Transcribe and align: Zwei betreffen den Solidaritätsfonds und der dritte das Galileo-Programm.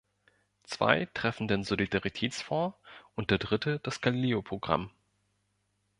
Zwei 0.63 1.05
betreffen 1.05 1.47
den 1.47 1.63
Solidaritätsfonds 1.63 2.75
und 3.13 3.29
der 3.29 3.37
dritte 3.37 3.77
das 3.83 4.01
Galileo-Programm. 4.01 4.89